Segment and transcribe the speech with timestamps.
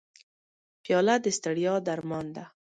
[0.83, 2.43] پیاله د ستړیا درمان ده.